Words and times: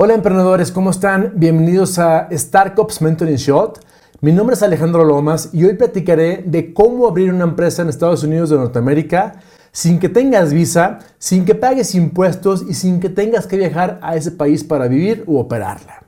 Hola 0.00 0.14
emprendedores, 0.14 0.70
¿cómo 0.70 0.90
están? 0.90 1.32
Bienvenidos 1.34 1.98
a 1.98 2.28
Startups 2.30 3.02
Mentoring 3.02 3.34
Shot. 3.34 3.84
Mi 4.20 4.30
nombre 4.30 4.54
es 4.54 4.62
Alejandro 4.62 5.02
Lomas 5.02 5.50
y 5.52 5.64
hoy 5.64 5.74
platicaré 5.74 6.44
de 6.46 6.72
cómo 6.72 7.08
abrir 7.08 7.32
una 7.32 7.42
empresa 7.42 7.82
en 7.82 7.88
Estados 7.88 8.22
Unidos 8.22 8.50
de 8.50 8.58
Norteamérica 8.58 9.40
sin 9.72 9.98
que 9.98 10.08
tengas 10.08 10.52
visa, 10.52 11.00
sin 11.18 11.44
que 11.44 11.56
pagues 11.56 11.96
impuestos 11.96 12.64
y 12.68 12.74
sin 12.74 13.00
que 13.00 13.08
tengas 13.08 13.48
que 13.48 13.56
viajar 13.56 13.98
a 14.00 14.14
ese 14.14 14.30
país 14.30 14.62
para 14.62 14.86
vivir 14.86 15.24
u 15.26 15.36
operarla. 15.36 16.04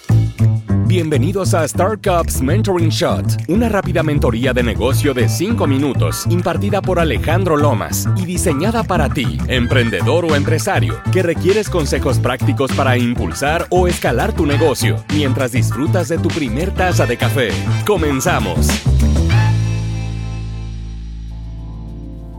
Bienvenidos 0.91 1.55
a 1.55 1.69
Startups 1.69 2.43
Mentoring 2.43 2.89
Shot, 2.89 3.45
una 3.47 3.69
rápida 3.69 4.03
mentoría 4.03 4.53
de 4.53 4.65
negocio 4.65 5.15
de 5.15 5.29
5 5.29 5.65
minutos 5.69 6.27
impartida 6.29 6.83
por 6.83 6.99
Alejandro 6.99 7.57
Lomas 7.57 8.09
y 8.17 8.27
diseñada 8.27 8.83
para 8.83 9.09
ti, 9.09 9.39
emprendedor 9.47 10.25
o 10.25 10.35
empresario, 10.35 10.97
que 11.13 11.23
requieres 11.23 11.71
consejos 11.71 12.19
prácticos 12.19 12.73
para 12.73 12.99
impulsar 12.99 13.69
o 13.71 13.87
escalar 13.87 14.33
tu 14.33 14.47
negocio 14.47 14.97
mientras 15.15 15.53
disfrutas 15.53 16.09
de 16.09 16.19
tu 16.19 16.27
primer 16.27 16.75
taza 16.75 17.07
de 17.07 17.17
café. 17.17 17.51
Comenzamos. 17.87 18.67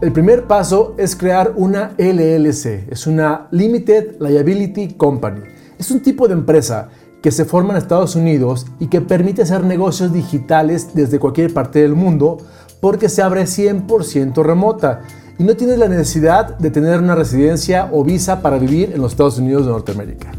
El 0.02 0.12
primer 0.12 0.44
paso 0.44 0.94
es 0.98 1.16
crear 1.16 1.54
una 1.56 1.94
LLC, 1.98 2.92
es 2.92 3.08
una 3.08 3.48
Limited 3.52 4.18
Liability 4.20 4.96
Company. 4.96 5.40
Es 5.80 5.90
un 5.90 6.02
tipo 6.02 6.28
de 6.28 6.34
empresa 6.34 6.90
que 7.22 7.32
se 7.32 7.46
forma 7.46 7.72
en 7.72 7.78
Estados 7.78 8.16
Unidos 8.16 8.66
y 8.80 8.88
que 8.88 9.02
permite 9.02 9.44
hacer 9.44 9.64
negocios 9.64 10.12
digitales 10.12 10.90
desde 10.94 11.20
cualquier 11.20 11.54
parte 11.54 11.80
del 11.80 11.96
mundo 11.96 12.38
porque 12.80 13.10
se 13.10 13.22
abre 13.22 13.44
100% 13.44 14.44
remota 14.44 15.02
y 15.38 15.44
no 15.44 15.56
tienes 15.56 15.78
la 15.78 15.88
necesidad 15.88 16.58
de 16.58 16.72
tener 16.72 17.00
una 17.00 17.16
residencia 17.16 17.90
o 17.92 18.04
visa 18.04 18.42
para 18.42 18.58
vivir 18.58 18.92
en 18.94 19.02
los 19.02 19.14
Estados 19.14 19.38
Unidos 19.38 19.66
de 19.66 19.72
Norteamérica. 19.72 20.32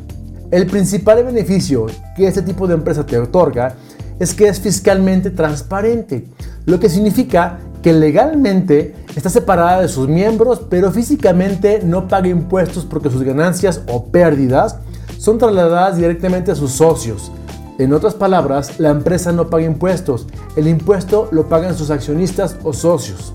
El 0.50 0.66
principal 0.66 1.24
beneficio 1.24 1.86
que 2.16 2.26
este 2.26 2.42
tipo 2.42 2.66
de 2.66 2.74
empresa 2.74 3.06
te 3.06 3.18
otorga 3.18 3.74
es 4.18 4.34
que 4.34 4.48
es 4.48 4.60
fiscalmente 4.60 5.30
transparente, 5.30 6.26
lo 6.66 6.78
que 6.78 6.88
significa 6.88 7.58
que 7.82 7.92
legalmente 7.92 8.94
está 9.16 9.28
separada 9.28 9.80
de 9.80 9.88
sus 9.88 10.08
miembros, 10.08 10.62
pero 10.68 10.92
físicamente 10.92 11.80
no 11.84 12.06
paga 12.06 12.28
impuestos 12.28 12.84
porque 12.84 13.10
sus 13.10 13.22
ganancias 13.22 13.82
o 13.88 14.06
pérdidas 14.06 14.78
son 15.22 15.38
trasladadas 15.38 15.98
directamente 15.98 16.50
a 16.50 16.56
sus 16.56 16.72
socios. 16.72 17.30
En 17.78 17.92
otras 17.92 18.12
palabras, 18.12 18.80
la 18.80 18.90
empresa 18.90 19.30
no 19.30 19.50
paga 19.50 19.62
impuestos, 19.62 20.26
el 20.56 20.66
impuesto 20.66 21.28
lo 21.30 21.48
pagan 21.48 21.76
sus 21.76 21.90
accionistas 21.90 22.56
o 22.64 22.72
socios. 22.72 23.32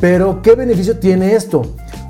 Pero, 0.00 0.40
¿qué 0.40 0.54
beneficio 0.54 1.00
tiene 1.00 1.34
esto? 1.34 1.62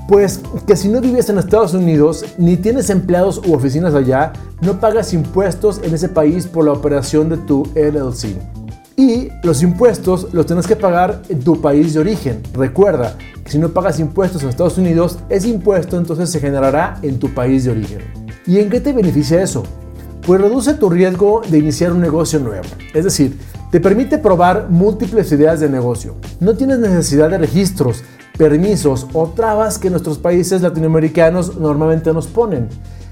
Pues 0.07 0.41
que 0.67 0.75
si 0.75 0.87
no 0.87 1.01
vives 1.01 1.29
en 1.29 1.39
Estados 1.39 1.73
Unidos, 1.73 2.25
ni 2.37 2.57
tienes 2.57 2.91
empleados 2.91 3.41
u 3.43 3.55
oficinas 3.55 3.95
allá, 3.95 4.33
no 4.61 4.79
pagas 4.79 5.11
impuestos 5.13 5.81
en 5.81 5.95
ese 5.95 6.09
país 6.09 6.45
por 6.45 6.65
la 6.65 6.73
operación 6.73 7.27
de 7.27 7.37
tu 7.37 7.63
LLC. 7.73 8.37
Y 8.97 9.29
los 9.41 9.63
impuestos 9.63 10.31
los 10.31 10.45
tienes 10.45 10.67
que 10.67 10.75
pagar 10.75 11.23
en 11.29 11.39
tu 11.39 11.59
país 11.59 11.95
de 11.95 12.01
origen. 12.01 12.43
Recuerda 12.53 13.17
que 13.43 13.51
si 13.51 13.57
no 13.57 13.69
pagas 13.69 13.99
impuestos 13.99 14.43
en 14.43 14.49
Estados 14.49 14.77
Unidos, 14.77 15.17
ese 15.27 15.47
impuesto 15.47 15.97
entonces 15.97 16.29
se 16.29 16.39
generará 16.39 16.99
en 17.01 17.17
tu 17.17 17.33
país 17.33 17.63
de 17.63 17.71
origen. 17.71 18.16
¿Y 18.47 18.59
en 18.59 18.69
qué 18.69 18.79
te 18.79 18.93
beneficia 18.93 19.43
eso? 19.43 19.63
Pues 20.25 20.39
reduce 20.39 20.73
tu 20.73 20.89
riesgo 20.89 21.41
de 21.49 21.57
iniciar 21.57 21.91
un 21.91 21.99
negocio 21.99 22.39
nuevo. 22.39 22.65
Es 22.93 23.03
decir, 23.03 23.37
te 23.71 23.81
permite 23.81 24.17
probar 24.17 24.67
múltiples 24.69 25.29
ideas 25.33 25.59
de 25.59 25.69
negocio. 25.69 26.15
No 26.39 26.55
tienes 26.55 26.79
necesidad 26.79 27.29
de 27.29 27.39
registros, 27.39 28.03
permisos 28.37 29.07
o 29.11 29.27
trabas 29.27 29.77
que 29.77 29.89
nuestros 29.89 30.17
países 30.17 30.61
latinoamericanos 30.61 31.57
normalmente 31.57 32.13
nos 32.13 32.27
ponen. 32.27 32.69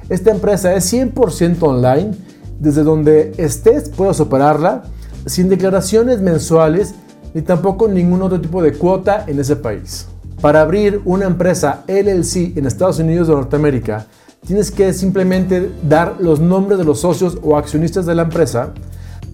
Esta 0.08 0.32
empresa 0.32 0.74
es 0.74 0.92
100% 0.94 1.58
online. 1.62 2.12
Desde 2.58 2.84
donde 2.84 3.34
estés 3.36 3.90
puedes 3.90 4.22
operarla 4.22 4.84
sin 5.26 5.50
declaraciones 5.50 6.22
mensuales 6.22 6.96
ni 7.34 7.42
tampoco 7.42 7.90
ningún 7.90 8.22
otro 8.22 8.40
tipo 8.40 8.64
de 8.64 8.72
cuota 8.72 9.26
en 9.28 9.40
ese 9.40 9.58
país. 9.58 10.08
Para 10.40 10.62
abrir 10.62 11.02
una 11.04 11.26
empresa 11.26 11.84
LLC 11.90 12.58
en 12.58 12.66
Estados 12.66 13.00
Unidos 13.00 13.28
de 13.28 13.34
Norteamérica, 13.34 14.08
tienes 14.46 14.72
que 14.72 14.94
simplemente 14.94 15.72
dar 15.88 16.18
los 16.20 16.40
nombres 16.40 16.78
de 16.78 16.86
los 16.86 17.00
socios 17.00 17.38
o 17.42 17.58
accionistas 17.58 18.06
de 18.06 18.16
la 18.16 18.24
empresa. 18.24 18.74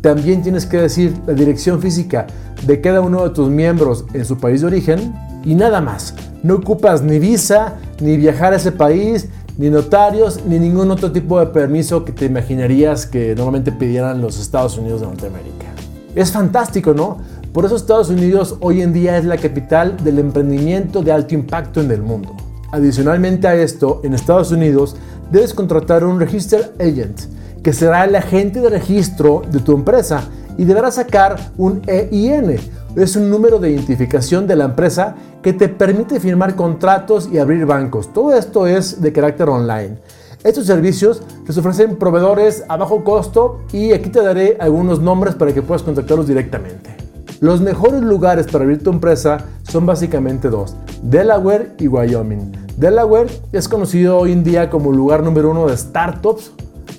También 0.02 0.42
tienes 0.42 0.66
que 0.66 0.78
decir 0.78 1.14
la 1.28 1.34
dirección 1.34 1.82
física 1.82 2.28
de 2.66 2.82
cada 2.82 3.02
uno 3.02 3.24
de 3.24 3.30
tus 3.32 3.50
miembros 3.50 4.06
en 4.14 4.26
su 4.26 4.38
país 4.38 4.62
de 4.62 4.68
origen 4.68 5.14
y 5.44 5.56
nada 5.56 5.82
más. 5.82 6.16
No 6.44 6.56
ocupas 6.56 7.04
ni 7.04 7.20
visa, 7.20 7.78
ni 8.00 8.18
viajar 8.18 8.54
a 8.54 8.56
ese 8.56 8.72
país, 8.72 9.30
ni 9.58 9.70
notarios, 9.70 10.40
ni 10.48 10.58
ningún 10.58 10.90
otro 10.90 11.12
tipo 11.12 11.40
de 11.40 11.48
permiso 11.48 12.04
que 12.04 12.12
te 12.12 12.26
imaginarías 12.26 13.06
que 13.06 13.36
normalmente 13.36 13.72
pidieran 13.72 14.22
los 14.22 14.40
Estados 14.40 14.78
Unidos 14.78 15.02
de 15.02 15.08
Norteamérica. 15.08 15.68
Es 16.16 16.32
fantástico, 16.32 16.94
¿no? 16.94 17.20
Por 17.54 17.66
eso 17.66 17.76
Estados 17.76 18.10
Unidos 18.10 18.56
hoy 18.62 18.82
en 18.82 18.94
día 18.94 19.18
es 19.18 19.26
la 19.26 19.38
capital 19.38 19.98
del 20.04 20.20
emprendimiento 20.20 21.04
de 21.04 21.12
alto 21.12 21.36
impacto 21.36 21.82
en 21.82 21.92
el 21.92 22.02
mundo. 22.02 22.36
Adicionalmente 22.72 23.48
a 23.48 23.56
esto, 23.56 24.00
en 24.04 24.14
Estados 24.14 24.52
Unidos 24.52 24.96
debes 25.30 25.54
contratar 25.54 26.04
un 26.04 26.20
Register 26.20 26.74
Agent, 26.80 27.22
que 27.62 27.74
será 27.74 28.06
el 28.06 28.16
agente 28.16 28.62
de 28.62 28.70
registro 28.70 29.42
de 29.52 29.60
tu 29.60 29.74
empresa 29.74 30.24
y 30.58 30.64
deberá 30.64 30.90
sacar 30.92 31.52
un 31.58 31.82
EIN. 31.86 32.58
Es 32.96 33.16
un 33.16 33.30
número 33.30 33.60
de 33.60 33.72
identificación 33.72 34.48
de 34.48 34.56
la 34.56 34.66
empresa 34.66 35.16
que 35.42 35.54
te 35.54 35.70
permite 35.70 36.20
firmar 36.20 36.56
contratos 36.56 37.30
y 37.32 37.40
abrir 37.40 37.66
bancos. 37.66 38.14
Todo 38.14 38.36
esto 38.36 38.68
es 38.68 39.02
de 39.02 39.14
carácter 39.14 39.50
online. 39.50 39.98
Estos 40.44 40.66
servicios 40.66 41.22
les 41.48 41.58
ofrecen 41.58 41.98
proveedores 41.98 42.64
a 42.68 42.78
bajo 42.78 43.04
costo 43.04 43.62
y 43.72 43.92
aquí 43.92 44.10
te 44.10 44.22
daré 44.22 44.58
algunos 44.60 45.00
nombres 45.00 45.36
para 45.36 45.54
que 45.54 45.62
puedas 45.62 45.84
contactarlos 45.84 46.28
directamente. 46.28 46.96
Los 47.42 47.60
mejores 47.60 48.02
lugares 48.02 48.48
para 48.48 48.64
abrir 48.64 48.84
tu 48.84 48.92
empresa 48.92 49.46
son 49.64 49.86
básicamente 49.86 50.50
dos, 50.50 50.76
Delaware 51.02 51.74
y 51.80 51.88
Wyoming. 51.88 52.61
Delaware 52.78 53.30
es 53.52 53.68
conocido 53.68 54.18
hoy 54.18 54.32
en 54.32 54.44
día 54.44 54.70
como 54.70 54.92
lugar 54.92 55.24
número 55.24 55.52
uno 55.52 55.68
de 55.68 55.78
startups. 55.78 56.52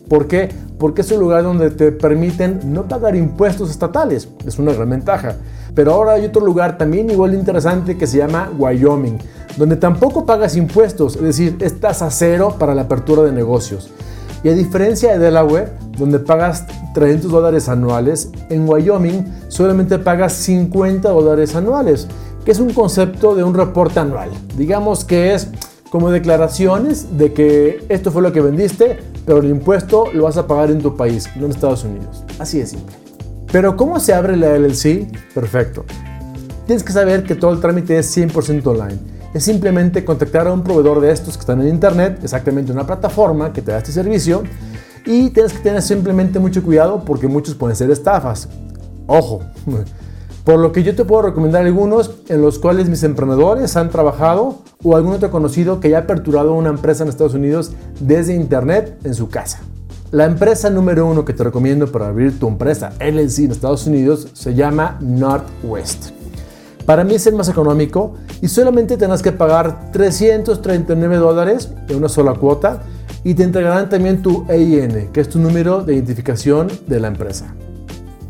¿Por 0.09 0.29
qué? 0.29 0.51
Porque 0.79 1.01
es 1.01 1.11
un 1.13 1.21
lugar 1.21 1.43
donde 1.43 1.71
te 1.71 1.93
permiten 1.93 2.61
no 2.73 2.85
pagar 2.85 3.17
impuestos 3.17 3.71
estatales. 3.71 4.29
Es 4.47 4.59
una 4.59 4.73
gran 4.73 4.91
ventaja. 4.91 5.37
Pero 5.75 5.95
ahora 5.95 6.13
hay 6.13 6.27
otro 6.27 6.45
lugar 6.45 6.77
también 6.77 7.09
igual 7.11 7.35
interesante 7.35 7.97
que 7.97 8.07
se 8.07 8.19
llama 8.19 8.51
Wyoming, 8.59 9.19
donde 9.57 9.77
tampoco 9.77 10.27
pagas 10.27 10.55
impuestos, 10.57 11.17
es 11.17 11.23
decir, 11.23 11.57
estás 11.61 12.03
a 12.03 12.11
cero 12.11 12.57
para 12.59 12.75
la 12.75 12.83
apertura 12.83 13.23
de 13.23 13.33
negocios. 13.33 13.91
Y 14.45 14.49
a 14.49 14.53
diferencia 14.53 15.13
de 15.13 15.19
Delaware, 15.19 15.73
donde 15.97 16.19
pagas 16.19 16.67
300 16.95 17.31
dólares 17.31 17.69
anuales, 17.69 18.31
en 18.51 18.69
Wyoming 18.69 19.25
solamente 19.49 19.99
pagas 19.99 20.35
50 20.35 21.09
dólares 21.09 21.55
anuales 21.55 22.09
que 22.45 22.51
es 22.51 22.59
un 22.59 22.73
concepto 22.73 23.35
de 23.35 23.45
un 23.45 23.55
reporte 23.55 24.01
anual. 24.01 24.31
Digamos 24.57 25.05
que 25.05 25.35
es 25.35 25.49
como 25.91 26.11
declaraciones 26.11 27.19
de 27.19 27.33
que 27.33 27.85
esto 27.89 28.11
fue 28.11 28.23
lo 28.23 28.33
que 28.33 28.41
vendiste, 28.41 28.99
pero 29.27 29.39
el 29.39 29.51
impuesto 29.51 30.07
lo 30.13 30.25
vas 30.25 30.37
a 30.39 30.47
pagar 30.47 30.71
en 30.71 30.81
tu 30.81 30.97
país, 30.97 31.29
no 31.37 31.45
en 31.45 31.53
Estados 31.53 31.85
Unidos. 31.85 32.25
Así 32.39 32.59
de 32.59 32.67
simple. 32.67 32.97
Pero 33.53 33.77
¿cómo 33.77 34.01
se 34.01 34.15
abre 34.15 34.37
la 34.37 34.57
LLC? 34.57 35.07
Perfecto. 35.35 35.85
Tienes 36.67 36.83
que 36.83 36.93
saber 36.93 37.25
que 37.25 37.35
todo 37.35 37.53
el 37.53 37.61
trámite 37.61 37.99
es 37.99 38.17
100% 38.17 38.67
online. 38.67 38.99
Es 39.35 39.45
simplemente 39.45 40.05
contactar 40.05 40.47
a 40.47 40.53
un 40.53 40.63
proveedor 40.63 41.01
de 41.01 41.11
estos 41.11 41.35
que 41.35 41.41
están 41.41 41.61
en 41.61 41.69
internet, 41.69 42.21
exactamente 42.23 42.73
una 42.73 42.87
plataforma 42.87 43.53
que 43.53 43.61
te 43.61 43.73
da 43.73 43.79
este 43.79 43.93
servicio, 43.93 44.43
y 45.05 45.31
tienes 45.31 45.53
que 45.53 45.59
tener 45.59 45.83
simplemente 45.83 46.39
mucho 46.39 46.63
cuidado 46.63 47.05
porque 47.05 47.29
muchos 47.29 47.55
pueden 47.55 47.77
ser 47.77 47.91
estafas. 47.91 48.49
Ojo, 49.07 49.41
por 50.45 50.59
lo 50.59 50.73
que 50.73 50.83
yo 50.83 50.95
te 50.95 51.05
puedo 51.05 51.23
recomendar 51.23 51.65
algunos 51.65 52.11
en 52.29 52.43
los 52.43 52.59
cuales 52.59 52.89
mis 52.89 53.03
emprendedores 53.05 53.77
han 53.77 53.91
trabajado 53.91 54.59
o 54.83 54.97
algún 54.97 55.15
otro 55.15 55.31
conocido 55.31 55.79
que 55.79 55.89
haya 55.89 55.99
aperturado 55.99 56.55
una 56.55 56.71
empresa 56.71 57.05
en 57.05 57.09
Estados 57.09 57.35
Unidos 57.35 57.73
desde 58.01 58.35
internet 58.35 58.99
en 59.05 59.15
su 59.15 59.29
casa. 59.29 59.61
La 60.11 60.27
empresa 60.27 60.69
número 60.69 61.07
uno 61.07 61.25
que 61.25 61.33
te 61.33 61.45
recomiendo 61.45 61.91
para 61.91 62.09
abrir 62.09 62.39
tu 62.39 62.49
empresa 62.49 62.93
LLC 63.01 63.45
en 63.45 63.53
Estados 63.53 63.87
Unidos 63.87 64.29
se 64.35 64.55
llama 64.55 64.99
Northwest. 65.01 66.11
Para 66.85 67.05
mí 67.05 67.15
es 67.15 67.27
el 67.29 67.37
más 67.37 67.49
económico 67.49 68.15
y 68.41 68.49
solamente 68.49 68.97
tendrás 68.97 69.23
que 69.23 69.31
pagar 69.31 69.93
339 69.93 71.17
dólares 71.17 71.71
en 71.89 71.97
una 71.97 72.09
sola 72.09 72.35
cuota 72.35 72.83
y 73.23 73.35
te 73.35 73.45
entregarán 73.45 73.89
también 73.89 74.21
tu 74.21 74.45
EIN, 74.49 75.11
que 75.13 75.21
es 75.21 75.29
tu 75.29 75.39
número 75.39 75.85
de 75.85 75.95
identificación 75.95 76.67
de 76.89 76.99
la 76.99 77.07
empresa. 77.07 77.55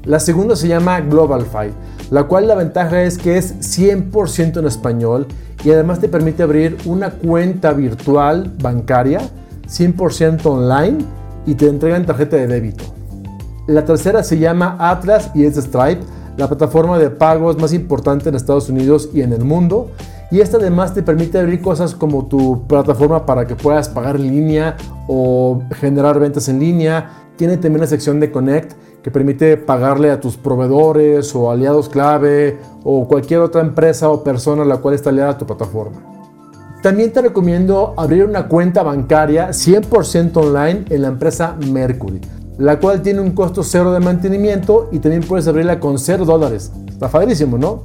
La 0.05 0.21
segunda 0.21 0.55
se 0.55 0.69
llama 0.69 1.01
GlobalFi 1.01 1.73
la 2.13 2.25
cual 2.25 2.47
la 2.47 2.55
ventaja 2.55 3.03
es 3.03 3.17
que 3.17 3.39
es 3.39 3.55
100% 3.79 4.59
en 4.59 4.67
español 4.67 5.27
y 5.65 5.71
además 5.71 5.99
te 5.99 6.11
permite 6.11 6.43
abrir 6.43 6.77
una 6.85 7.11
cuenta 7.11 7.73
virtual 7.73 8.53
bancaria 8.61 9.23
100% 9.67 10.45
online 10.45 10.99
y 11.47 11.55
te 11.55 11.69
entregan 11.69 12.05
tarjeta 12.05 12.37
de 12.37 12.49
débito. 12.49 12.85
La 13.67 13.87
tercera 13.87 14.23
se 14.23 14.39
llama 14.39 14.77
Atlas 14.79 15.31
y 15.35 15.47
es 15.47 15.57
Stripe, 15.57 16.03
la 16.37 16.49
plataforma 16.49 16.99
de 16.99 17.09
pagos 17.09 17.59
más 17.59 17.73
importante 17.73 18.29
en 18.29 18.35
Estados 18.35 18.69
Unidos 18.69 19.09
y 19.15 19.23
en 19.23 19.33
el 19.33 19.45
mundo. 19.45 19.91
Y 20.31 20.41
esta 20.41 20.59
además 20.59 20.93
te 20.93 21.03
permite 21.03 21.39
abrir 21.39 21.63
cosas 21.63 21.95
como 21.95 22.27
tu 22.27 22.67
plataforma 22.67 23.25
para 23.25 23.47
que 23.47 23.55
puedas 23.55 23.89
pagar 23.89 24.17
en 24.17 24.29
línea 24.29 24.77
o 25.09 25.63
generar 25.81 26.21
ventas 26.21 26.51
en 26.51 26.61
línea. 26.61 27.11
Tiene 27.37 27.55
también 27.55 27.77
una 27.77 27.87
sección 27.87 28.21
de 28.21 28.31
Connect 28.31 28.75
que 29.03 29.11
permite 29.11 29.57
pagarle 29.57 30.11
a 30.11 30.21
tus 30.21 30.37
proveedores 30.37 31.35
o 31.35 31.51
aliados 31.51 31.89
clave 31.89 32.59
o 32.85 33.09
cualquier 33.09 33.41
otra 33.41 33.61
empresa 33.61 34.09
o 34.09 34.23
persona 34.23 34.63
a 34.63 34.67
la 34.67 34.77
cual 34.79 34.95
está 34.95 35.11
aliada 35.11 35.31
a 35.31 35.39
tu 35.39 35.47
plataforma. 35.47 36.13
También 36.83 37.13
te 37.13 37.23
recomiendo 37.23 37.95
abrir 37.97 38.25
una 38.25 38.49
cuenta 38.49 38.83
bancaria 38.83 39.51
100% 39.51 40.37
online 40.37 40.85
en 40.91 41.03
la 41.03 41.09
empresa 41.09 41.57
Mercury, 41.71 42.21
la 42.59 42.81
cual 42.81 43.03
tiene 43.03 43.21
un 43.21 43.33
costo 43.33 43.63
cero 43.63 43.93
de 43.93 44.01
mantenimiento 44.01 44.89
y 44.91 44.99
también 44.99 45.23
puedes 45.23 45.47
abrirla 45.47 45.79
con 45.79 45.99
0 45.99 46.25
dólares. 46.25 46.73
Está 46.89 47.09
padrísimo, 47.09 47.57
¿no? 47.57 47.85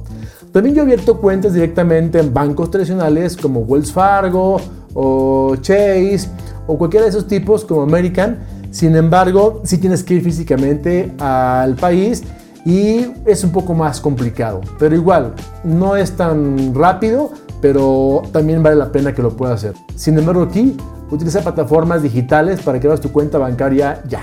También 0.52 0.74
yo 0.74 0.82
he 0.82 0.84
abierto 0.84 1.18
cuentas 1.18 1.52
directamente 1.52 2.18
en 2.18 2.34
bancos 2.34 2.70
tradicionales 2.70 3.36
como 3.36 3.60
Wells 3.60 3.92
Fargo 3.92 4.56
o 4.94 5.54
Chase 5.60 6.28
o 6.66 6.76
cualquiera 6.76 7.04
de 7.04 7.10
esos 7.10 7.26
tipos 7.26 7.64
como 7.64 7.82
American. 7.82 8.38
Sin 8.70 8.96
embargo, 8.96 9.62
si 9.64 9.78
tienes 9.78 10.04
que 10.04 10.14
ir 10.14 10.22
físicamente 10.22 11.12
al 11.18 11.74
país 11.74 12.22
y 12.64 13.06
es 13.24 13.44
un 13.44 13.50
poco 13.50 13.74
más 13.74 14.00
complicado. 14.00 14.60
Pero 14.78 14.94
igual, 14.94 15.34
no 15.64 15.96
es 15.96 16.12
tan 16.12 16.74
rápido, 16.74 17.30
pero 17.62 18.22
también 18.32 18.62
vale 18.62 18.76
la 18.76 18.92
pena 18.92 19.14
que 19.14 19.22
lo 19.22 19.36
puedas 19.36 19.64
hacer. 19.64 19.74
Sin 19.94 20.18
embargo, 20.18 20.42
aquí 20.42 20.76
utiliza 21.10 21.40
plataformas 21.40 22.02
digitales 22.02 22.60
para 22.60 22.78
abras 22.78 23.00
tu 23.00 23.10
cuenta 23.10 23.38
bancaria 23.38 24.02
ya. 24.06 24.22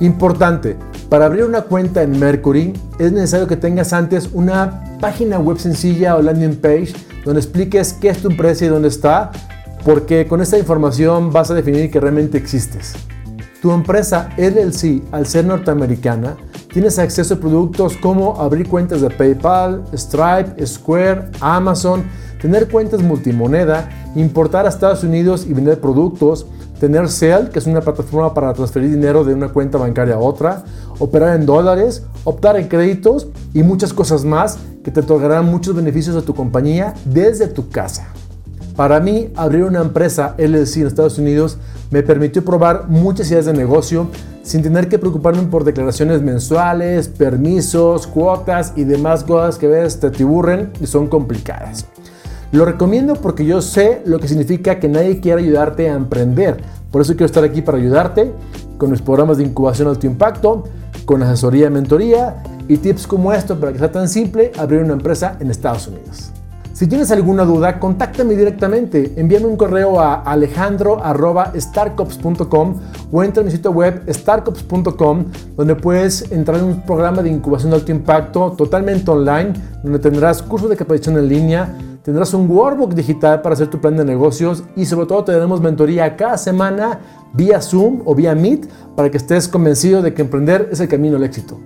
Importante, 0.00 0.76
para 1.08 1.26
abrir 1.26 1.44
una 1.44 1.62
cuenta 1.62 2.02
en 2.02 2.18
Mercury 2.18 2.72
es 2.98 3.12
necesario 3.12 3.46
que 3.46 3.56
tengas 3.56 3.92
antes 3.92 4.30
una 4.32 4.96
página 5.00 5.38
web 5.38 5.58
sencilla 5.58 6.16
o 6.16 6.22
landing 6.22 6.56
page 6.56 6.94
donde 7.24 7.40
expliques 7.40 7.92
qué 7.92 8.08
es 8.08 8.18
tu 8.18 8.28
empresa 8.28 8.64
y 8.64 8.68
dónde 8.68 8.88
está, 8.88 9.30
porque 9.84 10.26
con 10.26 10.40
esta 10.40 10.58
información 10.58 11.32
vas 11.32 11.50
a 11.50 11.54
definir 11.54 11.90
que 11.90 12.00
realmente 12.00 12.36
existes. 12.38 12.94
Tu 13.64 13.72
empresa 13.72 14.28
LLC, 14.36 15.04
al 15.10 15.24
ser 15.26 15.46
norteamericana, 15.46 16.36
tienes 16.70 16.98
acceso 16.98 17.32
a 17.32 17.36
productos 17.38 17.96
como 17.96 18.38
abrir 18.38 18.68
cuentas 18.68 19.00
de 19.00 19.08
PayPal, 19.08 19.82
Stripe, 19.94 20.66
Square, 20.66 21.30
Amazon, 21.40 22.04
tener 22.42 22.68
cuentas 22.68 23.00
multimoneda, 23.00 23.88
importar 24.16 24.66
a 24.66 24.68
Estados 24.68 25.02
Unidos 25.02 25.46
y 25.48 25.54
vender 25.54 25.80
productos, 25.80 26.44
tener 26.78 27.08
Zelle, 27.08 27.48
que 27.48 27.58
es 27.58 27.66
una 27.66 27.80
plataforma 27.80 28.34
para 28.34 28.52
transferir 28.52 28.90
dinero 28.90 29.24
de 29.24 29.32
una 29.32 29.48
cuenta 29.48 29.78
bancaria 29.78 30.16
a 30.16 30.18
otra, 30.18 30.62
operar 30.98 31.34
en 31.34 31.46
dólares, 31.46 32.02
optar 32.24 32.58
en 32.58 32.68
créditos 32.68 33.28
y 33.54 33.62
muchas 33.62 33.94
cosas 33.94 34.26
más 34.26 34.58
que 34.84 34.90
te 34.90 35.00
otorgarán 35.00 35.46
muchos 35.46 35.74
beneficios 35.74 36.16
a 36.16 36.20
tu 36.20 36.34
compañía 36.34 36.92
desde 37.06 37.46
tu 37.46 37.70
casa. 37.70 38.08
Para 38.76 39.00
mí, 39.00 39.32
abrir 39.36 39.64
una 39.64 39.80
empresa 39.80 40.34
LLC 40.36 40.78
en 40.78 40.86
Estados 40.88 41.16
Unidos 41.16 41.56
me 41.90 42.02
permitió 42.02 42.44
probar 42.44 42.88
muchas 42.88 43.30
ideas 43.30 43.46
de 43.46 43.52
negocio 43.52 44.08
sin 44.42 44.62
tener 44.62 44.88
que 44.88 44.98
preocuparme 44.98 45.42
por 45.44 45.64
declaraciones 45.64 46.20
mensuales, 46.22 47.08
permisos, 47.08 48.06
cuotas 48.06 48.72
y 48.76 48.84
demás 48.84 49.24
cosas 49.24 49.56
que 49.58 49.66
a 49.66 49.70
veces 49.70 50.00
te 50.00 50.08
atriburren 50.08 50.70
y 50.80 50.86
son 50.86 51.06
complicadas. 51.06 51.86
Lo 52.52 52.64
recomiendo 52.64 53.14
porque 53.14 53.44
yo 53.44 53.60
sé 53.60 54.02
lo 54.04 54.20
que 54.20 54.28
significa 54.28 54.78
que 54.78 54.88
nadie 54.88 55.18
quiere 55.20 55.42
ayudarte 55.42 55.88
a 55.88 55.94
emprender. 55.94 56.62
Por 56.90 57.02
eso 57.02 57.14
quiero 57.14 57.26
estar 57.26 57.42
aquí 57.42 57.62
para 57.62 57.78
ayudarte 57.78 58.32
con 58.78 58.90
mis 58.90 59.02
programas 59.02 59.38
de 59.38 59.44
incubación 59.44 59.88
alto 59.88 60.06
impacto, 60.06 60.64
con 61.04 61.22
asesoría 61.22 61.66
y 61.66 61.70
mentoría 61.70 62.42
y 62.68 62.76
tips 62.76 63.06
como 63.06 63.32
esto 63.32 63.58
para 63.58 63.72
que 63.72 63.78
sea 63.78 63.90
tan 63.90 64.08
simple 64.08 64.52
abrir 64.58 64.80
una 64.82 64.92
empresa 64.92 65.36
en 65.40 65.50
Estados 65.50 65.88
Unidos. 65.88 66.32
Si 66.74 66.86
tienes 66.88 67.10
alguna 67.12 67.44
duda, 67.44 67.78
contáctame 67.78 68.34
directamente. 68.34 69.12
Envíame 69.14 69.46
un 69.46 69.56
correo 69.56 70.00
a 70.00 70.22
alejandro.starcops.com 70.22 72.74
o 73.12 73.22
entra 73.22 73.42
en 73.42 73.46
mi 73.46 73.52
sitio 73.52 73.70
web 73.70 74.02
starcops.com 74.12 75.26
donde 75.56 75.76
puedes 75.76 76.32
entrar 76.32 76.58
en 76.58 76.64
un 76.64 76.82
programa 76.82 77.22
de 77.22 77.30
incubación 77.30 77.70
de 77.70 77.76
alto 77.76 77.92
impacto 77.92 78.54
totalmente 78.58 79.08
online 79.08 79.52
donde 79.84 80.00
tendrás 80.00 80.42
cursos 80.42 80.68
de 80.68 80.76
capacitación 80.76 81.16
en 81.16 81.28
línea, 81.28 81.78
tendrás 82.02 82.34
un 82.34 82.50
workbook 82.50 82.92
digital 82.92 83.40
para 83.40 83.52
hacer 83.52 83.68
tu 83.68 83.80
plan 83.80 83.96
de 83.96 84.04
negocios 84.04 84.64
y 84.74 84.84
sobre 84.84 85.06
todo 85.06 85.22
tendremos 85.22 85.60
mentoría 85.60 86.16
cada 86.16 86.36
semana 86.36 86.98
vía 87.34 87.62
Zoom 87.62 88.02
o 88.04 88.16
vía 88.16 88.34
Meet 88.34 88.68
para 88.96 89.12
que 89.12 89.18
estés 89.18 89.46
convencido 89.46 90.02
de 90.02 90.12
que 90.12 90.22
emprender 90.22 90.70
es 90.72 90.80
el 90.80 90.88
camino 90.88 91.18
al 91.18 91.22
éxito. 91.22 91.56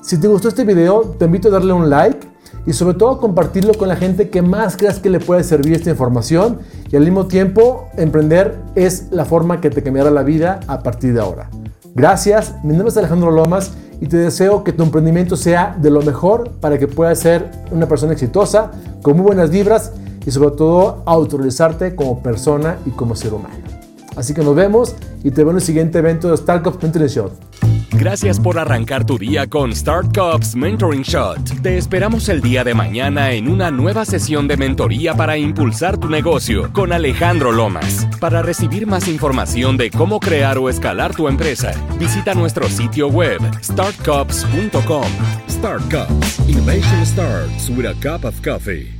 Si 0.00 0.18
te 0.18 0.26
gustó 0.26 0.48
este 0.48 0.64
video, 0.64 1.14
te 1.16 1.26
invito 1.26 1.46
a 1.46 1.52
darle 1.52 1.74
un 1.74 1.88
like 1.88 2.27
y 2.66 2.72
sobre 2.72 2.94
todo 2.94 3.18
compartirlo 3.18 3.74
con 3.74 3.88
la 3.88 3.96
gente 3.96 4.28
que 4.28 4.42
más 4.42 4.76
creas 4.76 4.98
que 4.98 5.10
le 5.10 5.20
puede 5.20 5.44
servir 5.44 5.74
esta 5.74 5.90
información 5.90 6.58
y 6.90 6.96
al 6.96 7.04
mismo 7.04 7.26
tiempo 7.26 7.88
emprender 7.96 8.60
es 8.74 9.06
la 9.10 9.24
forma 9.24 9.60
que 9.60 9.70
te 9.70 9.82
cambiará 9.82 10.10
la 10.10 10.22
vida 10.22 10.60
a 10.66 10.82
partir 10.82 11.14
de 11.14 11.20
ahora. 11.20 11.50
Gracias, 11.94 12.54
mi 12.62 12.70
nombre 12.70 12.88
es 12.88 12.96
Alejandro 12.96 13.30
Lomas 13.30 13.72
y 14.00 14.06
te 14.06 14.16
deseo 14.16 14.64
que 14.64 14.72
tu 14.72 14.82
emprendimiento 14.82 15.36
sea 15.36 15.76
de 15.80 15.90
lo 15.90 16.02
mejor 16.02 16.50
para 16.60 16.78
que 16.78 16.86
puedas 16.86 17.18
ser 17.18 17.50
una 17.70 17.88
persona 17.88 18.12
exitosa, 18.12 18.70
con 19.02 19.16
muy 19.16 19.26
buenas 19.26 19.50
vibras 19.50 19.92
y 20.24 20.30
sobre 20.30 20.50
todo 20.52 21.02
autorrealizarte 21.06 21.94
como 21.94 22.22
persona 22.22 22.76
y 22.86 22.90
como 22.90 23.16
ser 23.16 23.34
humano. 23.34 23.56
Así 24.16 24.34
que 24.34 24.42
nos 24.42 24.54
vemos 24.54 24.94
y 25.22 25.30
te 25.30 25.42
veo 25.42 25.50
en 25.50 25.56
el 25.56 25.62
siguiente 25.62 25.98
evento 25.98 26.28
de 26.28 26.34
Startup 26.34 26.76
Mentoring 26.82 27.08
Shot. 27.08 27.67
Gracias 27.98 28.38
por 28.38 28.60
arrancar 28.60 29.04
tu 29.04 29.18
día 29.18 29.48
con 29.48 29.74
Startups 29.74 30.54
Mentoring 30.54 31.02
Shot. 31.02 31.62
Te 31.62 31.76
esperamos 31.76 32.28
el 32.28 32.40
día 32.40 32.62
de 32.62 32.72
mañana 32.72 33.32
en 33.32 33.48
una 33.48 33.72
nueva 33.72 34.04
sesión 34.04 34.46
de 34.46 34.56
mentoría 34.56 35.14
para 35.14 35.36
impulsar 35.36 35.98
tu 35.98 36.08
negocio 36.08 36.72
con 36.72 36.92
Alejandro 36.92 37.50
Lomas. 37.50 38.06
Para 38.20 38.40
recibir 38.40 38.86
más 38.86 39.08
información 39.08 39.76
de 39.76 39.90
cómo 39.90 40.20
crear 40.20 40.58
o 40.58 40.68
escalar 40.68 41.12
tu 41.12 41.26
empresa, 41.26 41.72
visita 41.98 42.34
nuestro 42.34 42.68
sitio 42.68 43.08
web 43.08 43.40
startcups.com. 43.62 45.08
Startups. 45.48 46.38
Innovation 46.48 47.04
starts 47.04 47.68
with 47.68 47.84
a 47.84 47.94
cup 48.00 48.24
of 48.24 48.40
coffee. 48.42 48.97